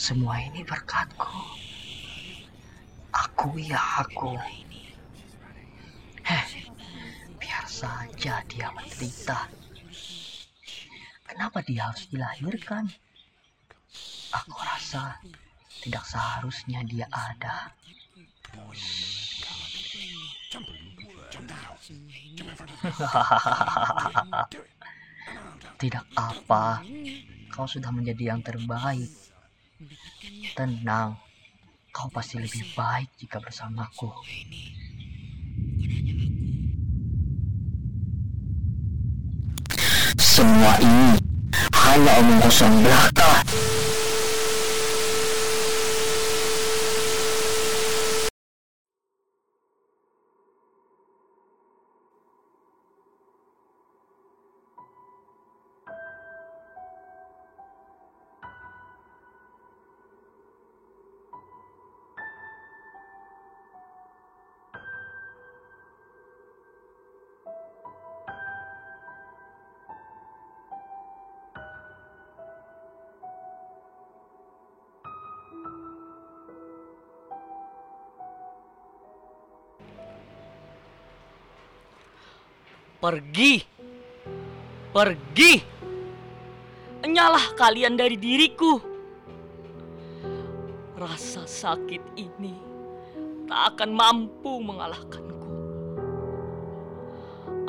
Semua 0.00 0.40
ini 0.40 0.64
berkatku. 0.64 1.28
Aku 3.12 3.60
ya 3.60 4.00
aku. 4.00 4.32
Heh, 6.24 6.72
biar 7.36 7.68
saja 7.68 8.40
dia 8.48 8.72
menderita. 8.72 9.44
Kenapa 11.28 11.60
dia 11.60 11.92
harus 11.92 12.08
dilahirkan? 12.08 12.88
Aku 14.40 14.56
rasa 14.56 15.20
tidak 15.84 16.08
seharusnya 16.08 16.80
dia 16.88 17.04
ada. 17.12 17.68
Tidak 25.80 26.04
apa, 26.16 26.84
kau 27.52 27.68
sudah 27.68 27.92
menjadi 27.92 28.32
yang 28.36 28.40
terbaik. 28.40 29.29
Tenang, 30.52 31.16
kau 31.88 32.04
pasti 32.12 32.36
lebih 32.36 32.68
baik 32.76 33.08
jika 33.16 33.40
bersamaku. 33.40 34.12
Semua 40.20 40.76
ini 40.84 41.16
hanya 41.72 42.12
omong 42.20 42.44
kosong 42.44 42.84
belaka. 42.84 43.40
Pergi. 83.00 83.64
Pergi. 84.92 85.52
Enyalah 87.00 87.56
kalian 87.56 87.96
dari 87.96 88.20
diriku. 88.20 88.76
Rasa 91.00 91.48
sakit 91.48 92.12
ini 92.20 92.52
tak 93.48 93.72
akan 93.74 93.90
mampu 93.96 94.60
mengalahkanku. 94.60 95.52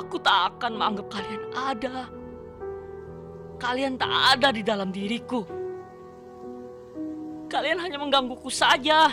Aku 0.00 0.16
tak 0.24 0.56
akan 0.56 0.80
menganggap 0.80 1.06
kalian 1.12 1.44
ada. 1.52 1.96
Kalian 3.60 4.00
tak 4.00 4.08
ada 4.32 4.48
di 4.48 4.64
dalam 4.64 4.88
diriku. 4.88 5.44
Kalian 7.52 7.84
hanya 7.84 8.00
menggangguku 8.00 8.48
saja. 8.48 9.12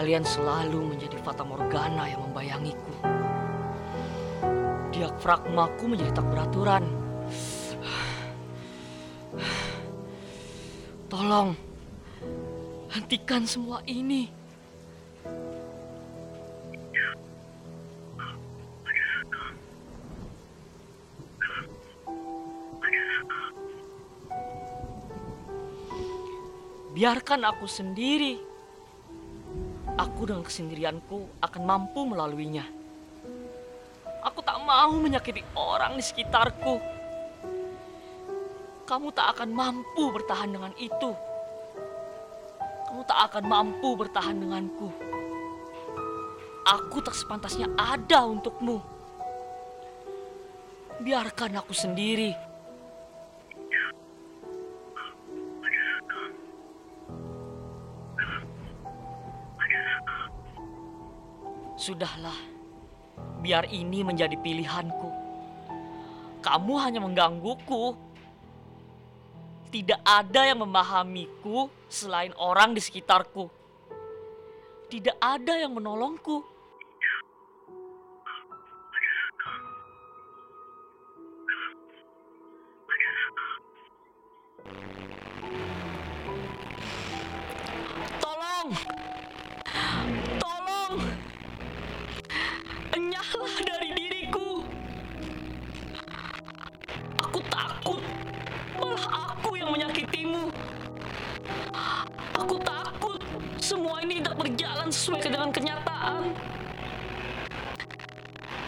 Kalian 0.00 0.24
selalu 0.24 0.96
menjadi 0.96 1.20
fata 1.20 1.44
morgana 1.44 2.08
yang 2.08 2.24
membayangiku. 2.24 3.04
Diafragmaku 4.96 5.92
menjadi 5.92 6.16
tak 6.16 6.24
beraturan. 6.24 6.88
Tolong, 11.12 11.52
hentikan 12.96 13.44
semua 13.44 13.84
ini. 13.84 14.32
Biarkan 26.96 27.44
aku 27.44 27.68
sendiri 27.68 28.49
aku 30.00 30.24
dengan 30.24 30.40
kesendirianku 30.40 31.44
akan 31.44 31.62
mampu 31.68 32.08
melaluinya. 32.08 32.64
Aku 34.24 34.40
tak 34.40 34.56
mau 34.64 34.96
menyakiti 34.96 35.44
orang 35.52 36.00
di 36.00 36.04
sekitarku. 36.04 36.80
Kamu 38.88 39.12
tak 39.12 39.36
akan 39.36 39.50
mampu 39.52 40.08
bertahan 40.08 40.50
dengan 40.50 40.72
itu. 40.80 41.12
Kamu 42.88 43.02
tak 43.04 43.20
akan 43.30 43.44
mampu 43.44 43.88
bertahan 43.94 44.40
denganku. 44.40 44.88
Aku 46.64 46.98
tak 47.04 47.14
sepantasnya 47.14 47.68
ada 47.76 48.24
untukmu. 48.24 48.80
Biarkan 51.00 51.60
aku 51.60 51.72
sendiri. 51.72 52.49
Sudahlah, 61.80 62.36
biar 63.40 63.64
ini 63.72 64.04
menjadi 64.04 64.36
pilihanku. 64.36 65.08
Kamu 66.44 66.74
hanya 66.76 67.00
menggangguku. 67.00 67.96
Tidak 69.72 70.04
ada 70.04 70.44
yang 70.44 70.60
memahamiku 70.60 71.72
selain 71.88 72.36
orang 72.36 72.76
di 72.76 72.84
sekitarku. 72.84 73.48
Tidak 74.92 75.16
ada 75.24 75.56
yang 75.56 75.72
menolongku. 75.72 76.44
Aku 102.40 102.56
takut 102.64 103.20
semua 103.60 104.00
ini 104.00 104.24
tidak 104.24 104.40
berjalan 104.40 104.88
sesuai 104.88 105.28
dengan 105.28 105.52
kenyataan. 105.52 106.32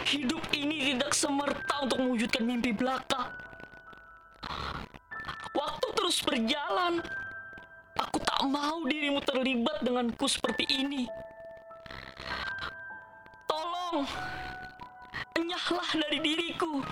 Hidup 0.04 0.44
ini 0.52 0.92
tidak 0.92 1.16
semerta 1.16 1.80
untuk 1.80 2.04
mewujudkan 2.04 2.44
mimpi 2.44 2.76
belaka. 2.76 3.32
Waktu 5.56 5.86
terus 5.96 6.20
berjalan. 6.20 7.00
Aku 7.96 8.20
tak 8.20 8.44
mau 8.44 8.84
dirimu 8.84 9.24
terlibat 9.24 9.80
denganku 9.80 10.28
seperti 10.28 10.68
ini. 10.68 11.08
Tolong, 13.48 14.04
enyahlah 15.36 15.90
dari 15.96 16.18
diriku. 16.20 16.84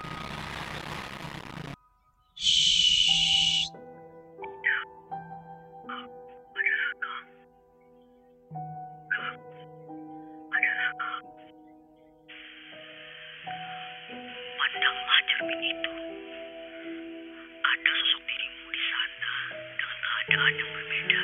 Yang 20.54 20.70
berbeda. 20.70 21.20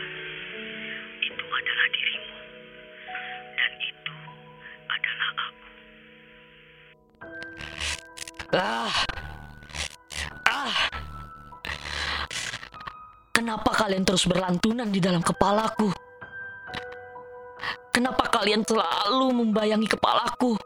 Itu 1.22 1.44
adalah 1.46 1.86
dirimu. 1.90 2.36
Dan 3.56 3.72
itu 3.80 4.16
adalah 4.86 5.28
aku. 5.34 5.68
Ah. 8.54 8.94
Ah. 10.46 10.74
Kenapa 13.34 13.70
kalian 13.74 14.02
terus 14.06 14.26
berlantunan 14.26 14.88
di 14.90 15.00
dalam 15.02 15.22
kepalaku? 15.22 15.90
Kenapa 17.94 18.28
kalian 18.28 18.60
selalu 18.60 19.32
membayangi 19.32 19.88
kepalaku? 19.88 20.60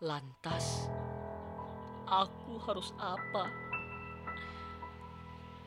Lantas, 0.00 0.88
aku 2.08 2.56
harus 2.64 2.88
apa? 2.96 3.52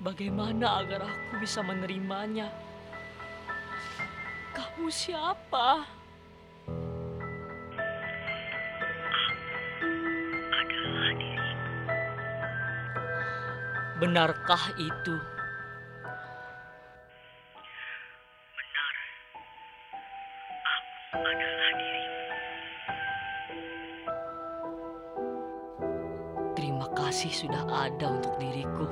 Bagaimana 0.01 0.81
agar 0.81 1.05
aku 1.05 1.37
bisa 1.37 1.61
menerimanya? 1.61 2.49
Kamu 4.57 4.89
siapa? 4.89 5.85
Benarkah 14.01 14.65
itu? 14.81 15.13
Benar. 18.49 18.93
Aku 20.65 21.21
adalah 21.21 21.71
dirimu. 21.77 22.22
Kasih 26.93 27.33
sudah 27.33 27.65
ada 27.69 28.07
untuk 28.09 28.37
diriku. 28.37 28.87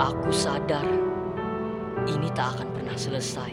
Aku 0.00 0.28
sadar 0.32 0.84
ini 2.04 2.28
tak 2.34 2.58
akan 2.58 2.68
pernah 2.74 2.96
selesai. 2.96 3.52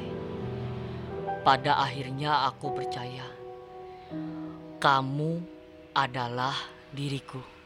Pada 1.41 1.79
akhirnya 1.81 2.51
aku 2.51 2.73
percaya 2.75 3.25
kamu 4.81 5.41
adalah 5.93 6.55
diriku. 6.91 7.60